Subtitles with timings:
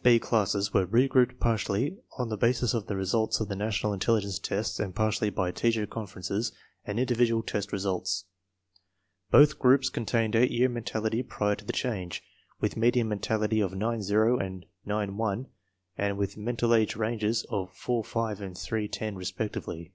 [0.00, 3.48] Two 5 B classes were re grouped partly on the basis of the results of
[3.48, 6.52] the National Intelligence Tests and partly by teacher conferences
[6.86, 8.24] and individual test results.
[9.30, 12.22] Both groups contained 8 year mentality prior to the change,
[12.60, 15.46] with median mentality of 9 0 and 9 1
[15.98, 19.92] and with mental age ranges of 4 5 and 3 10, respectively.